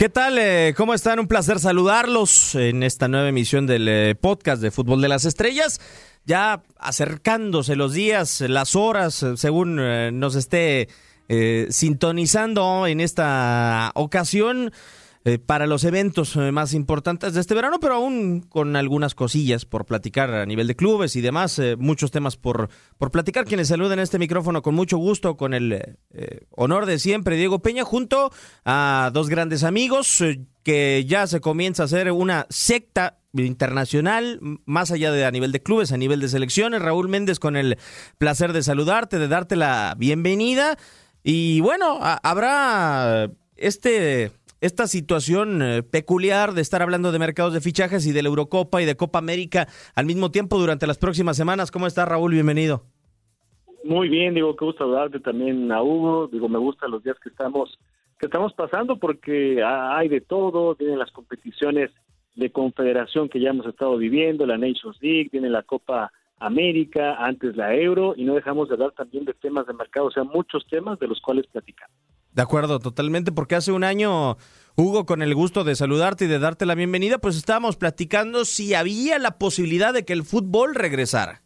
[0.00, 0.38] ¿Qué tal?
[0.38, 1.20] Eh, ¿Cómo están?
[1.20, 5.78] Un placer saludarlos en esta nueva emisión del eh, podcast de Fútbol de las Estrellas.
[6.24, 9.76] Ya acercándose los días, las horas, eh, según
[10.18, 10.88] nos esté
[11.68, 14.72] sintonizando en esta ocasión
[15.22, 19.66] eh, para los eventos eh, más importantes de este verano, pero aún con algunas cosillas
[19.66, 23.44] por platicar a nivel de clubes y demás, eh, muchos temas por, por platicar.
[23.44, 27.84] Quienes saluden este micrófono con mucho gusto, con el eh, honor de siempre, Diego Peña,
[27.84, 28.32] junto
[28.64, 30.24] a dos grandes amigos
[30.62, 35.62] que ya se comienza a hacer una secta internacional, más allá de a nivel de
[35.62, 36.80] clubes, a nivel de selecciones.
[36.80, 37.76] Raúl Méndez con el
[38.16, 40.78] placer de saludarte, de darte la bienvenida.
[41.22, 48.06] Y bueno, habrá este esta situación eh, peculiar de estar hablando de mercados de fichajes
[48.06, 51.70] y de la Eurocopa y de Copa América al mismo tiempo durante las próximas semanas.
[51.70, 52.32] ¿Cómo está Raúl?
[52.32, 52.84] Bienvenido.
[53.84, 56.28] Muy bien, digo, qué gusto saludarte también a Hugo.
[56.28, 57.78] Digo, me gustan los días que estamos
[58.18, 61.90] que estamos pasando porque ha- hay de todo, tienen las competiciones
[62.36, 67.56] de confederación que ya hemos estado viviendo, la Nations League, tiene la Copa América, antes
[67.56, 70.66] la Euro, y no dejamos de hablar también de temas de mercado, o sea, muchos
[70.66, 71.88] temas de los cuales platicar.
[72.32, 74.36] De acuerdo, totalmente, porque hace un año,
[74.76, 78.74] Hugo, con el gusto de saludarte y de darte la bienvenida, pues estábamos platicando si
[78.74, 81.42] había la posibilidad de que el fútbol regresara.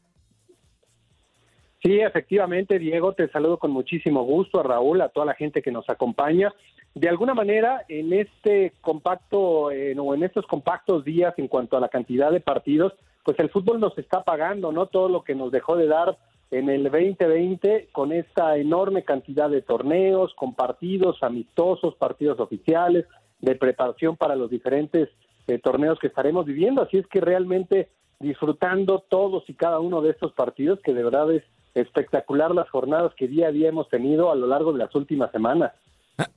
[1.83, 5.71] Sí, efectivamente, Diego, te saludo con muchísimo gusto, a Raúl, a toda la gente que
[5.71, 6.53] nos acompaña.
[6.95, 11.81] De alguna manera, en este compacto, eh, o en estos compactos días en cuanto a
[11.81, 12.95] la cantidad de partidos,
[13.25, 14.87] pues el fútbol nos está pagando, ¿no?
[14.87, 16.17] Todo lo que nos dejó de dar
[16.59, 23.07] en el 2020 con esta enorme cantidad de torneos, con partidos amistosos, partidos oficiales,
[23.41, 25.09] de preparación para los diferentes
[25.49, 26.83] eh, torneos que estaremos viviendo.
[26.83, 27.89] Así es que realmente
[28.21, 31.43] disfrutando todos y cada uno de estos partidos, que de verdad es
[31.75, 35.33] espectacular las jornadas que día a día hemos tenido a lo largo de las últimas
[35.33, 35.73] semanas.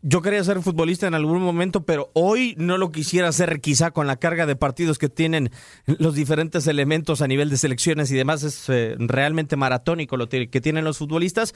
[0.01, 4.07] Yo quería ser futbolista en algún momento, pero hoy no lo quisiera hacer quizá con
[4.07, 5.51] la carga de partidos que tienen
[5.85, 8.41] los diferentes elementos a nivel de selecciones y demás.
[8.41, 11.53] Es eh, realmente maratónico lo que tienen los futbolistas.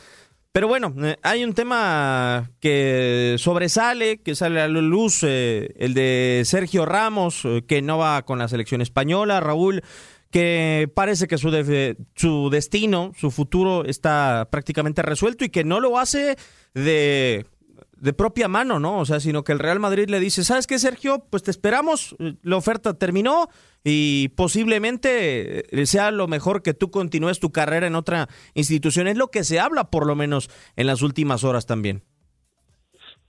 [0.52, 5.96] Pero bueno, eh, hay un tema que sobresale, que sale a la luz, eh, el
[5.96, 9.81] de Sergio Ramos, que no va con la selección española, Raúl,
[10.30, 15.80] que parece que su, de- su destino, su futuro está prácticamente resuelto y que no
[15.80, 16.36] lo hace
[16.74, 17.46] de,
[18.01, 19.00] de propia mano, ¿no?
[19.00, 21.23] O sea, sino que el Real Madrid le dice, ¿sabes qué, Sergio?
[21.29, 23.47] Pues te esperamos, la oferta terminó
[23.84, 29.07] y posiblemente eh, sea lo mejor que tú continúes tu carrera en otra institución.
[29.07, 32.01] Es lo que se habla, por lo menos, en las últimas horas también.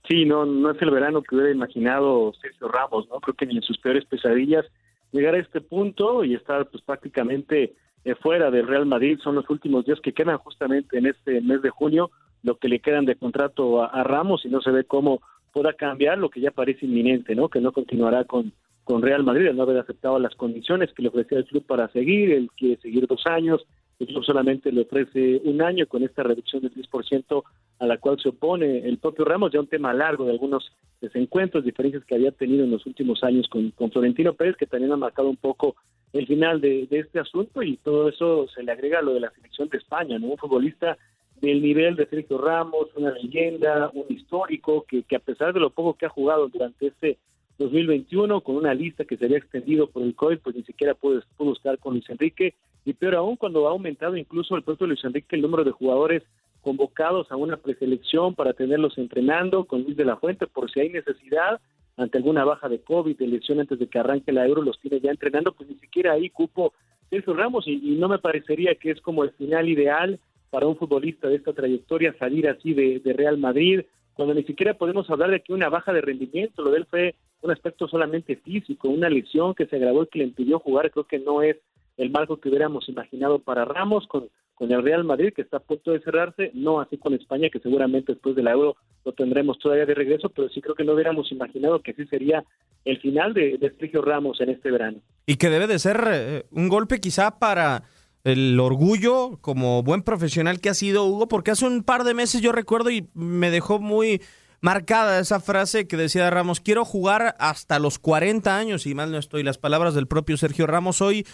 [0.09, 3.19] Sí, no, no es el verano que hubiera imaginado Sergio Ramos, ¿no?
[3.19, 4.65] Creo que ni en sus peores pesadillas
[5.11, 9.47] llegar a este punto y estar pues prácticamente eh, fuera del Real Madrid son los
[9.51, 12.09] últimos días que quedan justamente en este mes de junio,
[12.43, 15.21] lo que le quedan de contrato a, Ramos y no se ve cómo
[15.51, 17.49] pueda cambiar lo que ya parece inminente, ¿no?
[17.49, 18.51] Que no continuará con,
[18.83, 21.87] con Real Madrid, al no haber aceptado las condiciones que le ofrecía el club para
[21.89, 23.65] seguir, él quiere seguir dos años,
[23.99, 27.43] el club solamente le ofrece un año con esta reducción del 10%
[27.79, 31.63] a la cual se opone el propio Ramos, ya un tema largo de algunos desencuentros,
[31.63, 34.97] diferencias que había tenido en los últimos años con, con Florentino Pérez, que también ha
[34.97, 35.75] marcado un poco
[36.11, 39.19] el final de, de este asunto y todo eso se le agrega a lo de
[39.19, 40.27] la selección de España, ¿no?
[40.27, 40.97] Un futbolista
[41.43, 45.71] del nivel de Sergio Ramos, una leyenda, un histórico, que, que a pesar de lo
[45.71, 47.17] poco que ha jugado durante este
[47.57, 51.21] 2021, con una lista que se había extendido por el COVID, pues ni siquiera pudo,
[51.35, 52.53] pudo estar con Luis Enrique,
[52.85, 56.23] y peor aún cuando ha aumentado incluso el propio Luis Enrique el número de jugadores
[56.61, 60.89] convocados a una preselección para tenerlos entrenando con Luis de la Fuente por si hay
[60.89, 61.59] necesidad
[61.97, 65.01] ante alguna baja de COVID, de lesión antes de que arranque la Euro, los tiene
[65.01, 66.73] ya entrenando, pues ni siquiera ahí cupo
[67.09, 70.21] Sergio Ramos y, y no me parecería que es como el final ideal
[70.53, 73.81] para un futbolista de esta trayectoria salir así de, Real Madrid,
[74.13, 77.15] cuando ni siquiera podemos hablar de que una baja de rendimiento, lo de él fue
[77.41, 81.05] un aspecto solamente físico, una lesión que se agravó y que le impidió jugar, creo
[81.05, 81.57] que no es
[81.97, 85.59] el marco que hubiéramos imaginado para Ramos con, con el Real Madrid, que está a
[85.59, 89.87] punto de cerrarse, no así con España, que seguramente después del Euro lo tendremos todavía
[89.87, 92.43] de regreso, pero sí creo que no hubiéramos imaginado que así sería
[92.85, 94.99] el final de, de Sergio Ramos en este verano.
[95.25, 97.85] Y que debe de ser eh, un golpe quizá para
[98.23, 102.41] el orgullo como buen profesional que ha sido Hugo, porque hace un par de meses
[102.41, 104.21] yo recuerdo y me dejó muy
[104.61, 109.17] marcada esa frase que decía Ramos, quiero jugar hasta los 40 años, y mal no
[109.17, 111.27] estoy, las palabras del propio Sergio Ramos hoy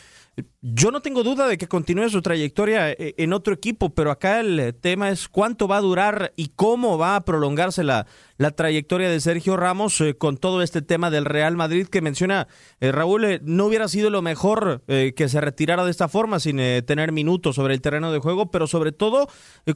[0.62, 4.42] yo no tengo duda de que continúe su trayectoria eh, en otro equipo, pero acá
[4.42, 8.08] el eh, tema es cuánto va a durar y cómo va a prolongarse la,
[8.38, 12.50] la trayectoria de Sergio Ramos eh, con todo este tema del Real Madrid que menciona
[12.82, 13.40] Raúl.
[13.44, 17.74] no hubiera sido lo mejor que se retirara de esta forma sin tener minutos sobre
[17.74, 19.28] el terreno de juego, pero sobre todo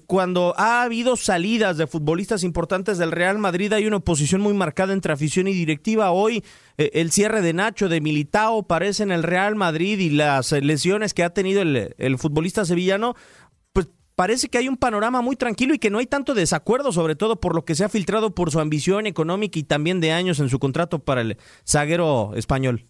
[0.06, 4.94] cuando ha habido salidas de futbolistas importantes del Real Madrid hay una oposición muy marcada
[4.94, 6.12] entre afición y directiva.
[6.12, 6.44] Hoy
[6.78, 11.24] el cierre de Nacho, de Militao, parece en el Real Madrid y las lesiones que
[11.24, 13.14] ha tenido el, futbolista sevillano,
[13.74, 17.16] pues parece que hay un panorama muy tranquilo y que no hay tanto desacuerdo, sobre
[17.16, 20.40] todo por lo que se ha filtrado por su ambición económica y también de años
[20.40, 22.86] en su contrato para el zaguero español.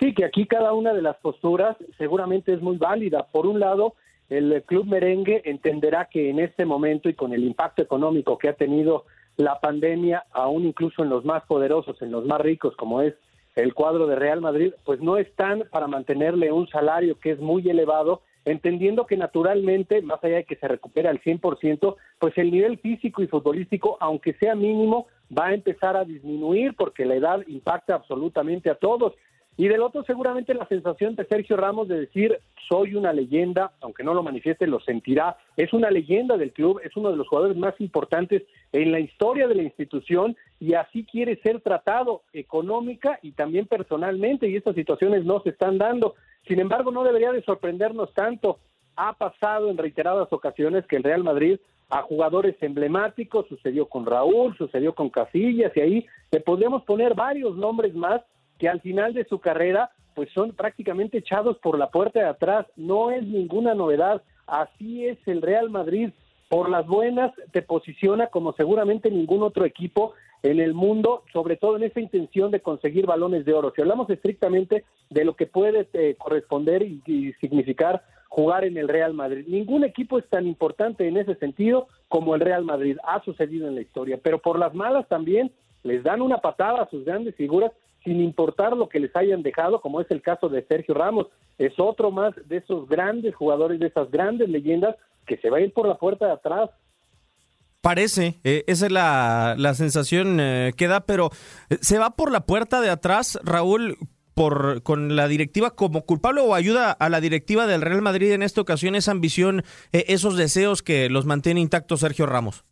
[0.00, 3.28] Sí, que aquí cada una de las posturas seguramente es muy válida.
[3.30, 3.94] Por un lado,
[4.28, 8.54] el club merengue entenderá que en este momento y con el impacto económico que ha
[8.54, 9.04] tenido
[9.36, 13.14] la pandemia, aún incluso en los más poderosos, en los más ricos, como es
[13.54, 17.68] el cuadro de Real Madrid, pues no están para mantenerle un salario que es muy
[17.68, 22.78] elevado, entendiendo que naturalmente, más allá de que se recupere al 100%, pues el nivel
[22.78, 25.06] físico y futbolístico, aunque sea mínimo,
[25.36, 29.14] va a empezar a disminuir porque la edad impacta absolutamente a todos.
[29.58, 32.38] Y del otro, seguramente la sensación de Sergio Ramos de decir,
[32.68, 35.38] soy una leyenda, aunque no lo manifieste, lo sentirá.
[35.56, 38.42] Es una leyenda del club, es uno de los jugadores más importantes
[38.72, 44.46] en la historia de la institución y así quiere ser tratado económica y también personalmente
[44.48, 46.14] y estas situaciones no se están dando.
[46.46, 48.58] Sin embargo, no debería de sorprendernos tanto.
[48.96, 51.58] Ha pasado en reiteradas ocasiones que el Real Madrid
[51.88, 57.56] a jugadores emblemáticos, sucedió con Raúl, sucedió con Casillas y ahí le podemos poner varios
[57.56, 58.22] nombres más
[58.58, 62.66] que al final de su carrera pues son prácticamente echados por la puerta de atrás.
[62.76, 64.22] No es ninguna novedad.
[64.46, 66.10] Así es el Real Madrid.
[66.48, 71.76] Por las buenas te posiciona como seguramente ningún otro equipo en el mundo, sobre todo
[71.76, 73.72] en esa intención de conseguir balones de oro.
[73.74, 78.88] Si hablamos estrictamente de lo que puede eh, corresponder y, y significar jugar en el
[78.88, 79.44] Real Madrid.
[79.48, 82.96] Ningún equipo es tan importante en ese sentido como el Real Madrid.
[83.04, 84.18] Ha sucedido en la historia.
[84.22, 85.50] Pero por las malas también
[85.82, 87.72] les dan una patada a sus grandes figuras
[88.06, 91.26] sin importar lo que les hayan dejado, como es el caso de Sergio Ramos.
[91.58, 94.94] Es otro más de esos grandes jugadores, de esas grandes leyendas
[95.26, 96.70] que se va a ir por la puerta de atrás.
[97.80, 101.30] Parece, eh, esa es la, sensación eh, que da, pero
[101.68, 103.98] eh, ¿se va por la puerta de atrás, Raúl,
[104.34, 108.42] por, con la directiva como culpable o ayuda a la directiva del Real Madrid en
[108.42, 112.64] esta ocasión esa ambición, esos deseos que los mantiene intactos Sergio Ramos?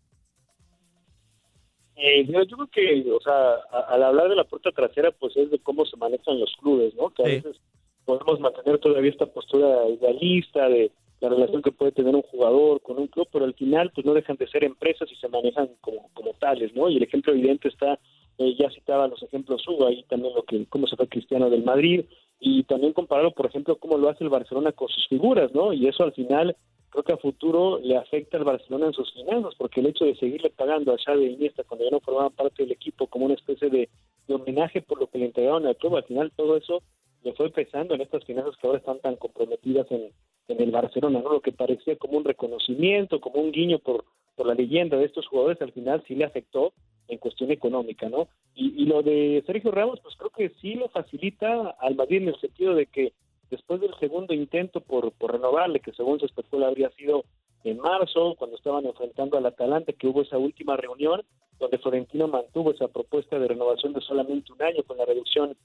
[1.97, 3.55] Eh, yo creo que, o sea,
[3.89, 7.11] al hablar de la puerta trasera, pues es de cómo se manejan los clubes, ¿no?
[7.11, 7.61] Que a veces
[8.05, 12.99] podemos mantener todavía esta postura idealista de la relación que puede tener un jugador con
[12.99, 16.11] un club, pero al final, pues no dejan de ser empresas y se manejan como,
[16.13, 16.89] como tales, ¿no?
[16.89, 17.99] Y el ejemplo evidente está,
[18.39, 21.65] eh, ya citaba los ejemplos Hugo, ahí también lo que, cómo se fue Cristiano del
[21.65, 22.05] Madrid,
[22.41, 25.73] y también compararlo, por ejemplo, cómo lo hace el Barcelona con sus figuras, ¿no?
[25.73, 26.57] Y eso al final
[26.91, 30.15] creo que a futuro le afecta al Barcelona en sus finanzas, porque el hecho de
[30.15, 33.69] seguirle pagando a Xavi Iniesta cuando ya no formaba parte del equipo como una especie
[33.69, 33.89] de,
[34.29, 36.83] homenaje por lo que le entregaron al club, al final todo eso
[37.25, 40.13] le fue pesando en estas finanzas que ahora están tan comprometidas en,
[40.49, 41.33] en el Barcelona, ¿no?
[41.33, 44.05] Lo que parecía como un reconocimiento, como un guiño por,
[44.37, 46.73] por la leyenda de estos jugadores, al final sí le afectó
[47.09, 48.29] en cuestión económica, ¿no?
[48.55, 52.41] Y, lo de Sergio Ramos, pues creo que sí lo facilita al Madrid en el
[52.41, 53.13] sentido de que
[53.51, 57.25] después del segundo intento por, renovarle, que según se especula habría sido
[57.65, 61.23] en marzo, cuando estaban enfrentando al Atalanta, que hubo esa última reunión,
[61.59, 65.57] donde Florentino mantuvo esa propuesta de renovación de solamente un año con la reducción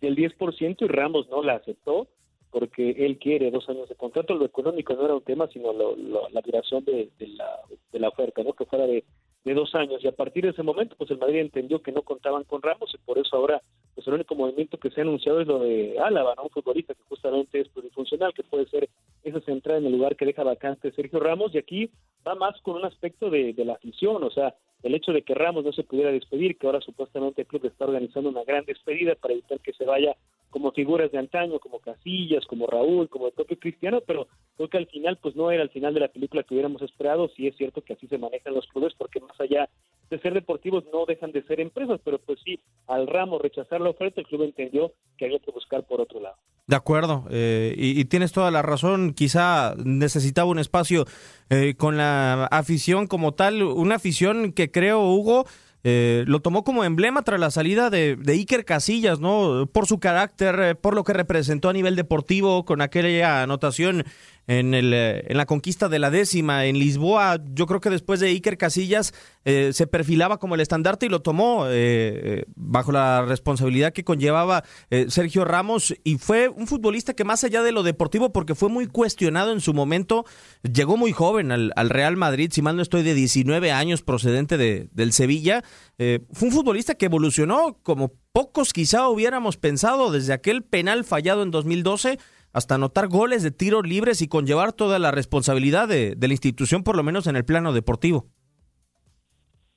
[0.00, 2.08] del 10% y Ramos no la aceptó
[2.50, 4.34] porque él quiere dos años de contrato.
[4.34, 7.60] Lo económico no era un tema, sino la duración de, la,
[7.92, 8.54] de la oferta, ¿no?
[8.54, 9.04] que fuera de,
[9.48, 10.04] de dos años.
[10.04, 12.94] Y a partir de ese momento, pues el Madrid entendió que no contaban con Ramos
[12.94, 13.62] y por eso ahora
[13.94, 16.44] pues el único movimiento que se ha anunciado es lo de Álava, ¿no?
[16.44, 18.88] un futbolista que justamente es plurifuncional, que puede ser
[19.24, 21.54] esa central en el lugar que deja vacante Sergio Ramos.
[21.54, 21.90] Y aquí
[22.26, 25.34] va más con un aspecto de, de la afición, o sea, el hecho de que
[25.34, 29.14] Ramos no se pudiera despedir, que ahora supuestamente el club está organizando una gran despedida
[29.16, 30.16] para evitar que se vaya
[30.50, 34.78] como figuras de antaño, como Casillas, como Raúl, como el propio Cristiano, pero creo que
[34.78, 37.56] al final pues no era el final de la película que hubiéramos esperado, sí es
[37.56, 39.68] cierto que así se manejan los clubes, porque más allá
[40.10, 43.90] de ser deportivos no dejan de ser empresas, pero pues sí, al ramo rechazar la
[43.90, 46.36] oferta, el club entendió que había que buscar por otro lado.
[46.66, 51.06] De acuerdo, eh, y, tienes toda la razón, quizá necesitaba un espacio
[51.50, 55.46] eh, con la afición como tal, una afición que creo, Hugo,
[55.84, 59.66] eh, lo tomó como emblema tras la salida de, de, Iker Casillas, ¿no?
[59.72, 64.04] Por su carácter, eh, por lo que representó a nivel deportivo con aquella anotación
[64.48, 67.38] en, el, eh, en la conquista de la décima en Lisboa.
[67.52, 69.12] Yo creo que después de Iker Casillas
[69.44, 74.64] eh, se perfilaba como el estandarte y lo tomó eh, bajo la responsabilidad que conllevaba
[75.08, 78.86] Sergio Ramos y fue un futbolista que más allá de lo deportivo, porque fue muy
[78.86, 80.24] cuestionado en su momento,
[80.62, 84.56] llegó muy joven al, al Real Madrid, si mal no estoy, de 19 años procedente
[84.56, 85.62] de, del Sevilla.
[85.98, 91.50] fue un futbolista que evolucionó como pocos quizá hubiéramos pensado desde aquel penal fallado en
[91.50, 92.18] 2012
[92.52, 96.82] hasta anotar goles de tiros libres y conllevar toda la responsabilidad de, de la institución,
[96.82, 98.26] por lo menos en el plano deportivo.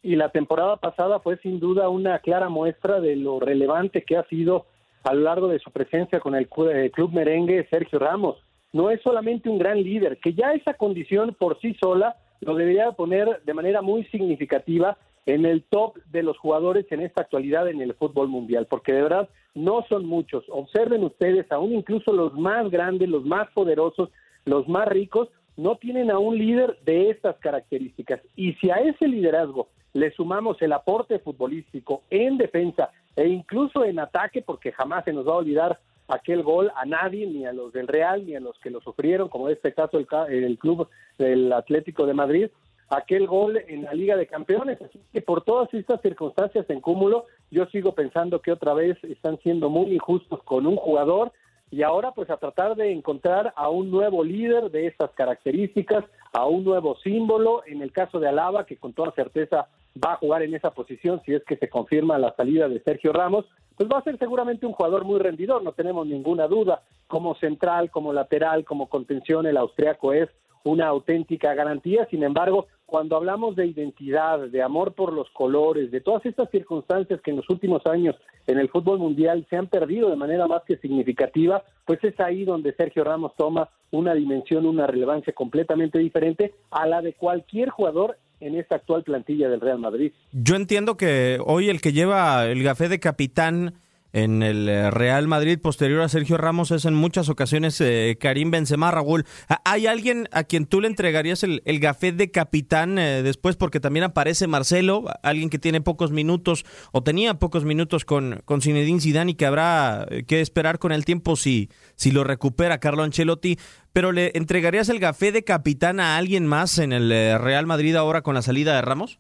[0.04, 4.28] Y la temporada pasada fue sin duda una clara muestra de lo relevante que ha
[4.28, 4.66] sido
[5.04, 8.38] a lo largo de su presencia con el club merengue Sergio Ramos.
[8.74, 12.92] No es solamente un gran líder, que ya esa condición por sí sola lo debería
[12.94, 17.82] poner de manera muy significativa en el top de los jugadores en esta actualidad en
[17.82, 20.44] el fútbol mundial, porque de verdad no son muchos.
[20.50, 24.10] Observen ustedes, aún incluso los más grandes, los más poderosos,
[24.46, 28.22] los más ricos, no tienen a un líder de estas características.
[28.36, 34.00] Y si a ese liderazgo le sumamos el aporte futbolístico en defensa e incluso en
[34.00, 37.74] ataque, porque jamás se nos va a olvidar aquel gol a nadie, ni a los
[37.74, 40.88] del Real, ni a los que lo sufrieron, como en este caso el, el club
[41.18, 42.48] del Atlético de Madrid,
[42.92, 44.82] aquel gol en la Liga de Campeones.
[44.82, 49.40] Así que por todas estas circunstancias en cúmulo, yo sigo pensando que otra vez están
[49.40, 51.32] siendo muy injustos con un jugador
[51.72, 56.46] y ahora pues a tratar de encontrar a un nuevo líder de estas características, a
[56.46, 60.44] un nuevo símbolo, en el caso de Alaba, que con toda certeza va a jugar
[60.44, 63.46] en esa posición si es que se confirma la salida de Sergio Ramos,
[63.78, 67.90] pues va a ser seguramente un jugador muy rendidor, no tenemos ninguna duda, como central,
[67.90, 70.30] como lateral, como contención, el austriaco es
[70.64, 76.02] una auténtica garantía, sin embargo, cuando hablamos de identidad, de amor por los colores, de
[76.02, 78.16] todas estas circunstancias que en los últimos años
[78.48, 82.44] en el fútbol mundial se han perdido de manera más que significativa, pues es ahí
[82.44, 88.18] donde Sergio Ramos toma una dimensión, una relevancia completamente diferente a la de cualquier jugador
[88.42, 90.12] en esta actual plantilla del Real Madrid.
[90.34, 93.76] Yo entiendo que hoy el que lleva el gafé de capitán
[94.14, 98.52] en el eh, Real Madrid posterior a Sergio Ramos es en muchas ocasiones eh, Karim
[98.52, 99.26] Benzema, Raúl.
[99.64, 103.56] ¿Hay alguien a quien tú le entregarías el, el gafet de capitán eh, después?
[103.56, 108.62] Porque también aparece Marcelo, alguien que tiene pocos minutos o tenía pocos minutos con, con
[108.62, 113.04] Zinedine Zidane y que habrá que esperar con el tiempo si, si lo recupera Carlo
[113.04, 113.58] Ancelotti.
[113.94, 118.22] Pero ¿le entregarías el gafé de capitán a alguien más en el Real Madrid ahora
[118.22, 119.20] con la salida de Ramos?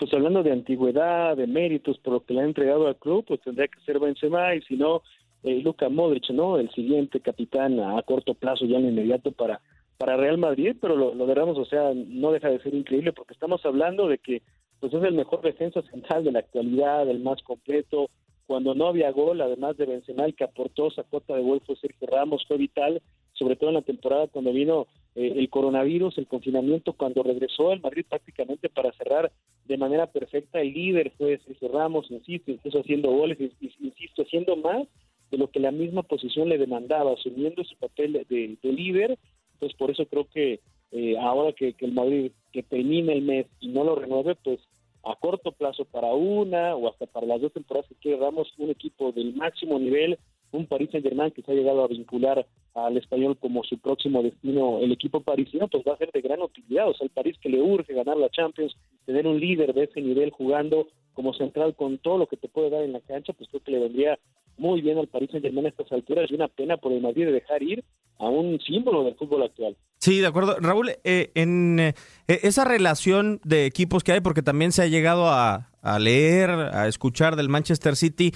[0.00, 3.40] Pues hablando de antigüedad, de méritos por lo que le ha entregado al club, pues
[3.42, 5.02] tendría que ser Benzema y si no,
[5.42, 6.56] eh, Luka Modric, ¿no?
[6.56, 9.60] El siguiente capitán a, corto plazo ya en inmediato para
[9.98, 13.12] para Real Madrid, pero lo, lo de Ramos, o sea, no deja de ser increíble
[13.12, 14.40] porque estamos hablando de que
[14.80, 18.08] pues es el mejor defensa central de la actualidad, el más completo,
[18.46, 21.76] cuando no había gol, además de Benzema, el que aportó esa cuota de gol fue
[21.76, 23.02] Sergio Ramos, fue vital,
[23.40, 27.80] sobre todo en la temporada cuando vino eh, el coronavirus, el confinamiento, cuando regresó al
[27.80, 29.32] Madrid prácticamente para cerrar
[29.64, 33.38] de manera perfecta, el líder fue Sergio Ramos, insisto, incluso haciendo goles,
[33.80, 34.86] insisto, haciendo más
[35.30, 39.18] de lo que la misma posición le demandaba, asumiendo su papel de, líder,
[39.54, 40.60] entonces por eso creo que
[40.92, 44.60] eh, ahora que, que el Madrid que termine el mes y no lo renueve, pues
[45.02, 48.68] a corto plazo para una o hasta para las dos temporadas que quiere Ramos, un
[48.68, 50.18] equipo del máximo nivel,
[50.52, 54.22] un Paris Saint Germain que se ha llegado a vincular al español como su próximo
[54.22, 56.88] destino, el equipo parisino, pues va a ser de gran utilidad.
[56.88, 58.76] O sea, el París que le urge ganar la Champions,
[59.10, 62.70] tener un líder de ese nivel jugando como central con todo lo que te puede
[62.70, 64.18] dar en la cancha, pues creo que le vendría
[64.56, 67.26] muy bien al Paris Saint Germain a estas alturas y una pena por el Madrid
[67.26, 67.82] de dejar ir
[68.18, 69.76] a un símbolo del fútbol actual.
[69.98, 70.56] Sí, de acuerdo.
[70.60, 71.94] Raúl, eh, en eh,
[72.26, 75.66] esa relación de equipos que hay, porque también se ha llegado a,
[75.98, 78.32] leer, a escuchar del Manchester City,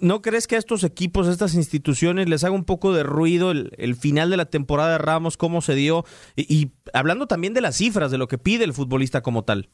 [0.00, 3.52] ¿no crees que a estos equipos, a estas instituciones, les haga un poco de ruido
[3.52, 6.04] el, final de la temporada de Ramos, cómo se dio?
[6.36, 9.70] Y, hablando también de las cifras, de lo que pide el futbolista como tal.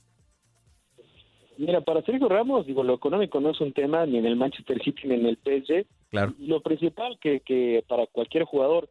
[1.56, 4.82] Mira, para Sergio Ramos, digo, lo económico no es un tema ni en el Manchester
[4.82, 5.86] City ni en el PSG.
[6.10, 6.34] Claro.
[6.38, 8.88] Lo principal que, que para cualquier jugador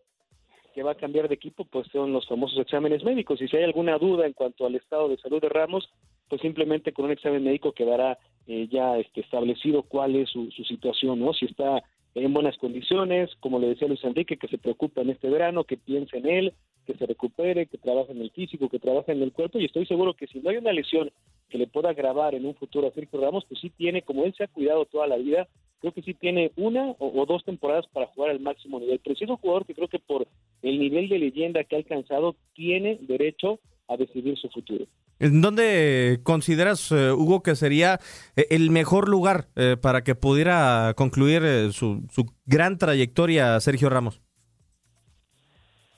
[0.74, 3.42] que va a cambiar de equipo, pues son los famosos exámenes médicos.
[3.42, 5.90] Y si hay alguna duda en cuanto al estado de salud de Ramos,
[6.28, 8.18] pues simplemente con un examen médico quedará
[8.48, 11.34] eh, ya este, establecido cuál es su, su situación, ¿no?
[11.34, 11.84] Si está
[12.16, 15.78] en buenas condiciones, como le decía Luis Enrique, que se preocupa en este verano, que
[15.78, 16.54] piense en él,
[16.86, 19.86] que se recupere, que trabaje en el físico, que trabaje en el cuerpo, y estoy
[19.86, 21.12] seguro que si no hay una lesión
[21.50, 24.34] que le pueda grabar en un futuro a Sergio Ramos, pues sí tiene, como él
[24.36, 25.48] se ha cuidado toda la vida,
[25.84, 29.02] creo que sí tiene una o, dos temporadas para jugar al máximo nivel.
[29.04, 30.26] Pero sí es un jugador que creo que por
[30.62, 33.60] el nivel de leyenda que ha alcanzado, tiene derecho
[33.90, 34.86] a decidir su futuro.
[35.20, 38.00] ¿En dónde consideras, eh, Hugo, que sería
[38.36, 44.23] eh, el mejor lugar eh, para que pudiera concluir su, su gran trayectoria Sergio Ramos?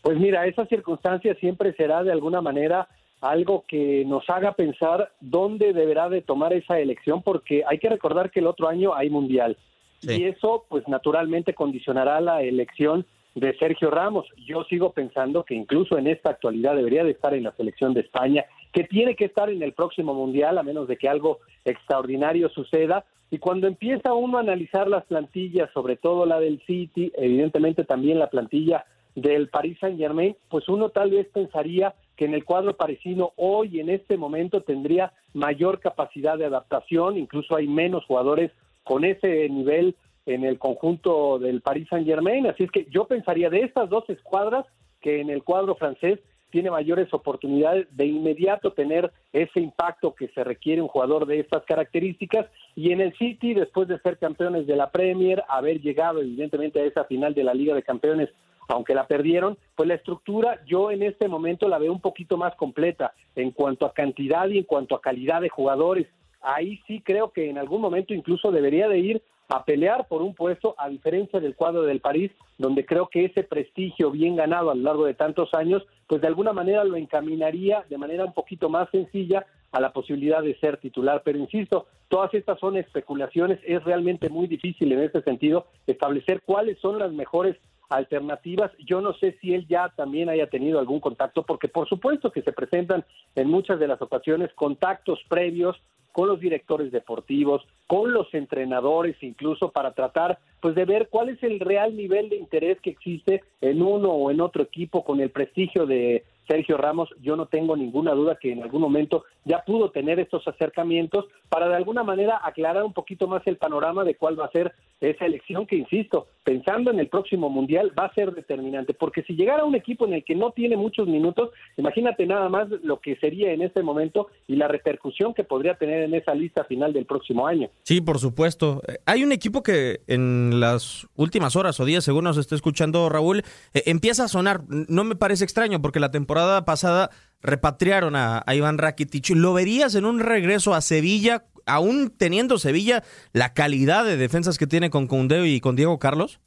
[0.05, 2.87] Pues mira, esa circunstancia siempre será de alguna manera
[3.21, 8.29] algo que nos haga pensar dónde deberá de tomar esa elección, porque hay que recordar
[8.29, 9.57] que el otro año hay mundial.
[10.03, 14.27] Y eso, pues naturalmente condicionará la elección de Sergio Ramos.
[14.45, 18.01] Yo sigo pensando que incluso en esta actualidad debería de estar en la selección de
[18.01, 22.49] España, que tiene que estar en el próximo mundial, a menos de que algo extraordinario
[22.49, 23.05] suceda.
[23.31, 28.19] Y cuando empieza uno a analizar las plantillas, sobre todo la del City, evidentemente también
[28.19, 28.85] la plantilla
[29.15, 33.79] del Paris Saint Germain, pues uno tal vez pensaría que en el cuadro parisino hoy
[33.79, 38.51] en este momento tendría mayor capacidad de adaptación, incluso hay menos jugadores
[38.83, 39.95] con ese nivel
[40.25, 44.09] en el conjunto del Paris Saint Germain, así es que yo pensaría de estas dos
[44.09, 44.65] escuadras
[45.01, 46.19] que en el cuadro francés
[46.55, 51.65] tiene mayores oportunidades de inmediato tener ese impacto que se requiere un jugador de estas
[51.65, 52.47] características.
[52.75, 56.85] Y en el City después de ser campeones de la Premier, haber llegado evidentemente a
[56.85, 58.29] esa final de la Liga de Campeones
[58.67, 62.55] aunque la perdieron, pues la estructura yo en este momento la veo un poquito más
[62.55, 66.07] completa en cuanto a cantidad y en cuanto a calidad de jugadores.
[66.41, 70.33] Ahí sí creo que en algún momento incluso debería de ir a pelear por un
[70.33, 74.75] puesto, a diferencia del cuadro del París, donde creo que ese prestigio bien ganado a
[74.75, 78.69] lo largo de tantos años, pues de alguna manera lo encaminaría de manera un poquito
[78.69, 81.21] más sencilla a la posibilidad de ser titular.
[81.23, 86.79] Pero insisto, todas estas son especulaciones, es realmente muy difícil en ese sentido establecer cuáles
[86.79, 87.57] son las mejores
[87.89, 88.71] alternativas.
[88.85, 92.41] Yo no sé si él ya también haya tenido algún contacto, porque por supuesto que
[92.41, 95.75] se presentan en muchas de las ocasiones contactos previos
[96.15, 101.43] con los directores deportivos, con los entrenadores, incluso para tratar pues de ver cuál es
[101.43, 105.29] el real nivel de interés que existe en uno o en otro equipo con el
[105.29, 109.91] prestigio de Sergio Ramos, yo no tengo ninguna duda que en algún momento ya pudo
[109.91, 114.39] tener estos acercamientos para de alguna manera aclarar un poquito más el panorama de cuál
[114.39, 118.33] va a ser esa elección que, insisto, pensando en el próximo Mundial va a ser
[118.33, 122.49] determinante, porque si llegara un equipo en el que no tiene muchos minutos, imagínate nada
[122.49, 126.33] más lo que sería en este momento y la repercusión que podría tener en esa
[126.33, 127.69] lista final del próximo año.
[127.83, 128.81] Sí, por supuesto.
[129.05, 133.43] Hay un equipo que en las últimas horas o días, según nos está escuchando Raúl,
[133.73, 134.61] eh, empieza a sonar.
[134.69, 137.09] No me parece extraño porque la temporada pasada
[137.41, 139.29] repatriaron a, Iván Rakitic.
[139.35, 144.67] ¿Lo verías en un regreso a Sevilla, aún teniendo Sevilla la calidad de defensas que
[144.67, 146.39] tiene con Cundeo y con Diego Carlos?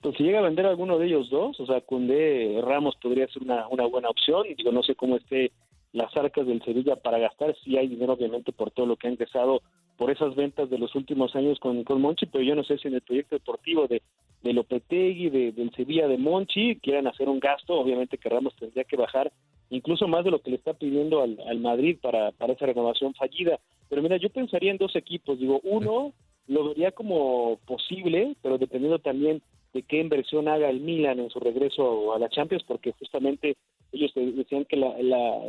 [0.00, 3.42] Pues si llega a vender alguno de ellos dos, o sea, Cundé Ramos podría ser
[3.42, 4.44] una, buena opción.
[4.56, 5.52] Digo, no sé cómo esté
[5.92, 7.54] las arcas del Sevilla para gastar.
[7.64, 9.62] si hay dinero, obviamente, por todo lo que han empezado
[9.96, 12.88] por esas ventas de los últimos años con, con Monchi, pero yo no sé si
[12.88, 14.02] en el proyecto deportivo de,
[14.42, 17.74] de Lopetegui, de, del Sevilla de Monchi, quieran hacer un gasto.
[17.74, 19.32] Obviamente que Ramos tendría que bajar
[19.70, 23.14] incluso más de lo que le está pidiendo al, al Madrid para, para esa renovación
[23.14, 23.58] fallida.
[23.88, 25.38] Pero mira, yo pensaría en dos equipos.
[25.38, 26.12] Digo, uno
[26.46, 31.40] lo vería como posible, pero dependiendo también de qué inversión haga el Milan en su
[31.40, 33.56] regreso a la Champions, porque justamente
[33.92, 34.96] ellos decían que la,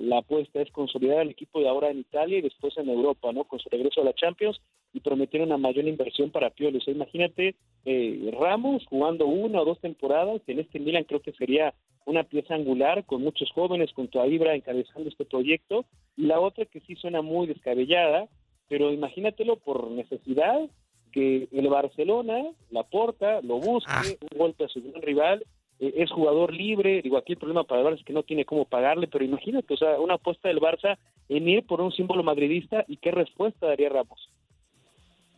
[0.01, 3.45] la, apuesta es consolidar al equipo de ahora en Italia y después en Europa, ¿no?
[3.45, 4.59] Con su regreso a la Champions
[4.93, 6.79] y prometieron una mayor inversión para Pioli.
[6.86, 7.55] O imagínate
[7.86, 11.73] eh, Ramos jugando una o dos temporadas, en este Milan creo que sería
[12.05, 15.86] una pieza angular con muchos jóvenes, con tu Ibra encabezando este proyecto,
[16.17, 18.27] y la otra que sí suena muy descabellada,
[18.67, 20.69] pero imagínatelo por necesidad,
[21.13, 24.04] que el Barcelona, la porta, lo busque, ah.
[24.32, 25.45] un golpe a su gran rival,
[25.80, 28.45] eh, es jugador libre, digo, aquí el problema para el Barça es que no tiene
[28.45, 30.97] cómo pagarle, pero imagínate, o sea, una apuesta del Barça
[31.30, 34.30] en ir por un símbolo madridista y qué respuesta daría Ramos.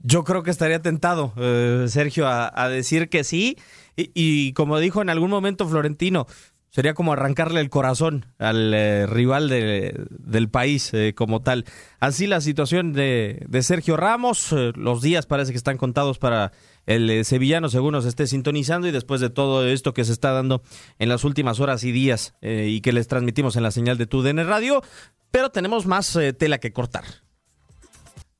[0.03, 3.57] Yo creo que estaría tentado, eh, Sergio, a, decir que sí.
[3.95, 6.27] y, como dijo en algún momento Florentino,
[6.75, 11.63] Sería como arrancarle el corazón al eh, rival del país eh, como tal.
[12.01, 14.51] Así la situación de, Sergio Ramos.
[14.51, 16.51] Eh, los días parece que están contados para
[16.85, 18.89] el sevillano, según nos esté sintonizando.
[18.89, 20.63] Y después de todo esto que se está dando
[20.99, 24.45] en las últimas horas y días y que les transmitimos en la señal de TUDN
[24.45, 24.83] Radio.
[25.31, 27.05] Pero tenemos más tela que cortar.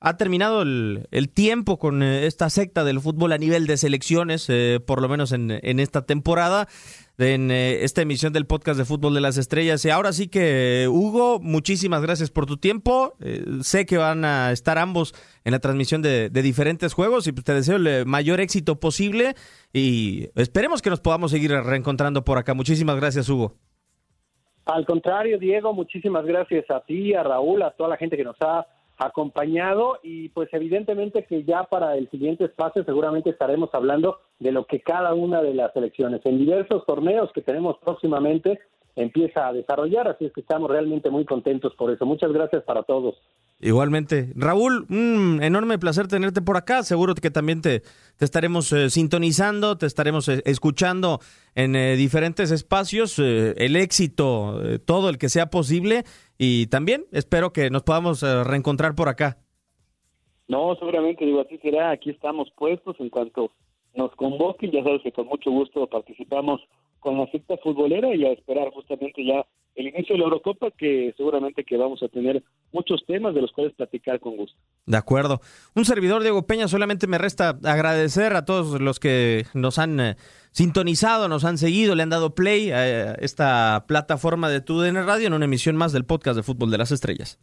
[0.02, 4.48] Ha terminado el, tiempo con esta secta del fútbol a nivel de selecciones,
[4.86, 6.68] por lo menos en, en esta temporada
[7.18, 9.84] en eh, esta emisión del podcast de Fútbol de las Estrellas.
[9.86, 13.14] Y ahora sí que, Hugo, muchísimas gracias por tu tiempo.
[13.22, 17.44] Eh, sé que van a estar ambos en la transmisión de, diferentes juegos y pues,
[17.46, 19.36] te deseo el mayor éxito posible
[19.74, 22.54] y esperemos que nos podamos seguir reencontrando por acá.
[22.54, 23.54] Muchísimas gracias, Hugo.
[24.66, 28.36] Al contrario, Diego, muchísimas gracias a ti, a Raúl, a toda la gente que nos
[28.42, 28.66] ha
[28.98, 34.66] acompañado y pues evidentemente que ya para el siguiente espacio seguramente estaremos hablando de lo
[34.66, 38.60] que cada una de las elecciones en diversos torneos que tenemos próximamente
[38.96, 42.06] empieza a desarrollar, así es que estamos realmente muy contentos por eso.
[42.06, 43.16] Muchas gracias para todos.
[43.60, 44.34] Igualmente.
[44.36, 46.84] Raúl, un enorme placer tenerte por acá.
[46.84, 47.82] Seguro que también te,
[48.18, 51.22] te estaremos eh, sintonizando, te estaremos eh, escuchando
[51.56, 53.18] en eh, diferentes espacios.
[53.18, 56.04] el éxito, todo el que sea posible.
[56.38, 59.38] Y también espero que nos podamos reencontrar por acá.
[60.48, 61.92] No, seguramente, digo, así será.
[61.92, 63.52] Aquí estamos puestos en cuanto
[63.96, 64.72] nos convoquen.
[64.72, 66.62] Ya sabes que con mucho gusto participamos
[67.06, 71.14] con la secta futbolera y a esperar justamente ya el inicio de la Eurocopa, que
[71.16, 72.42] seguramente que vamos a tener
[72.72, 74.58] muchos temas de los cuales platicar con gusto.
[74.88, 75.40] De acuerdo.
[75.76, 80.16] Un servidor, Diego Peña, solamente me resta agradecer a todos los que nos han eh,
[80.50, 85.34] sintonizado, nos han seguido, le han dado play a esta plataforma de TUDN Radio en
[85.34, 87.40] una emisión más del podcast de Fútbol de las Estrellas.